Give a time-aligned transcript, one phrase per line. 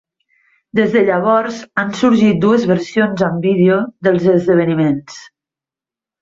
[0.77, 3.77] Des de llavors han sorgit dues versions en vídeo
[4.09, 5.21] dels esdeveniments.